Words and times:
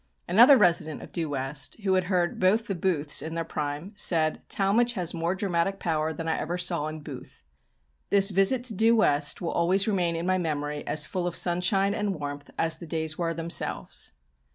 Another 0.27 0.57
resident 0.57 1.03
of 1.03 1.11
Due 1.11 1.29
West, 1.29 1.75
who 1.81 1.93
had 1.93 2.05
heard 2.05 2.39
both 2.39 2.65
the 2.65 2.73
Booths 2.73 3.21
in 3.21 3.35
their 3.35 3.43
prime, 3.45 3.93
said, 3.95 4.41
"Talmage 4.49 4.93
has 4.93 5.13
more 5.13 5.35
dramatic 5.35 5.77
power 5.79 6.11
than 6.11 6.27
I 6.27 6.39
ever 6.39 6.57
saw 6.57 6.87
in 6.87 7.01
Booth." 7.01 7.43
This 8.09 8.31
visit 8.31 8.63
to 8.63 8.73
Due 8.73 8.95
West 8.95 9.41
will 9.41 9.51
always 9.51 9.87
remain 9.87 10.15
in 10.15 10.25
my 10.25 10.39
memory 10.39 10.83
as 10.87 11.05
full 11.05 11.27
of 11.27 11.35
sunshine 11.35 11.93
and 11.93 12.15
warmth 12.19 12.49
as 12.57 12.77
the 12.77 12.87
days 12.87 13.19
were 13.19 13.35
themselves. 13.35 14.13